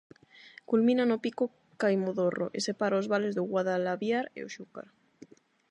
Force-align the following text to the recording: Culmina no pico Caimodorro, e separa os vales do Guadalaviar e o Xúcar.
Culmina 0.69 1.03
no 1.09 1.17
pico 1.25 1.45
Caimodorro, 1.81 2.47
e 2.57 2.59
separa 2.67 3.01
os 3.01 3.09
vales 3.13 3.33
do 3.37 3.47
Guadalaviar 3.51 4.25
e 4.37 4.39
o 4.47 4.51
Xúcar. 4.55 4.87